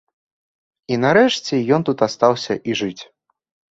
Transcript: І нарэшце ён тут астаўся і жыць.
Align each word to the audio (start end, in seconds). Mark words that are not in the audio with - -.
І 0.95 0.97
нарэшце 1.05 1.61
ён 1.79 1.89
тут 1.93 2.05
астаўся 2.09 2.53
і 2.69 2.83
жыць. 2.85 3.03